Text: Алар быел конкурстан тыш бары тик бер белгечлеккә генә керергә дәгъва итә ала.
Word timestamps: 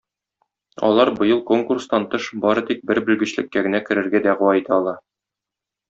Алар 0.87 1.11
быел 1.19 1.41
конкурстан 1.51 2.09
тыш 2.15 2.31
бары 2.47 2.65
тик 2.71 2.83
бер 2.93 3.03
белгечлеккә 3.11 3.67
генә 3.69 3.85
керергә 3.91 4.27
дәгъва 4.29 4.59
итә 4.65 4.79
ала. 4.81 5.01